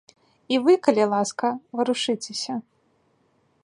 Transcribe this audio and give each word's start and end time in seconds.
І 0.55 0.57
вы, 0.67 0.73
калі 0.87 1.05
ласка, 1.13 1.47
варушыцеся. 1.81 2.53